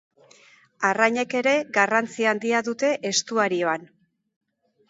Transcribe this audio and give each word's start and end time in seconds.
Arrainek 0.89 1.35
ere 1.41 1.53
garrantzi 1.77 2.27
handia 2.31 2.63
dute 2.71 2.91
estuarioan. 3.13 3.89